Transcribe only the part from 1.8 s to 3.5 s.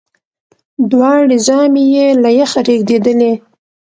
یې له یخه رېږدېدلې